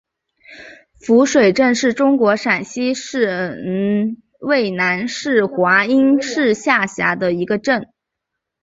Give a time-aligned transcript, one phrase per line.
[0.99, 7.87] 夫水镇是中国陕西省渭南市华阴市下辖的一个镇。